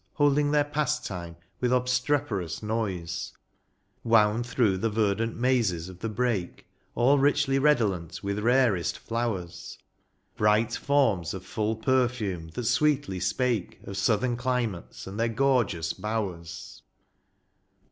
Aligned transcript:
Holding 0.15 0.49
their 0.49 0.63
pastime 0.63 1.35
with 1.59 1.71
obstreperous 1.71 2.63
noise; 2.63 3.33
Wound 4.03 4.47
through 4.47 4.79
the 4.79 4.89
verdant 4.89 5.37
mazes 5.37 5.89
of 5.89 5.99
the 5.99 6.09
brake 6.09 6.65
AU 6.97 7.17
richly 7.17 7.59
redolent 7.59 8.23
with 8.23 8.39
rarest 8.39 8.97
flowers. 8.97 9.77
Bright 10.35 10.73
forms 10.75 11.35
of 11.35 11.45
full 11.45 11.75
perfume, 11.75 12.47
that 12.55 12.63
sweetly 12.63 13.19
spake 13.19 13.79
Of 13.83 13.95
southern 13.95 14.37
climates 14.37 15.05
and 15.05 15.19
their 15.19 15.29
gorgeous 15.29 15.93
bowers. 15.93 16.81